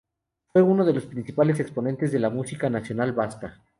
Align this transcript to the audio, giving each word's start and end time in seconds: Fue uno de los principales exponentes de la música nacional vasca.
Fue 0.47 0.63
uno 0.63 0.83
de 0.83 0.93
los 0.93 1.05
principales 1.05 1.59
exponentes 1.59 2.11
de 2.11 2.17
la 2.17 2.31
música 2.31 2.71
nacional 2.71 3.13
vasca. 3.13 3.61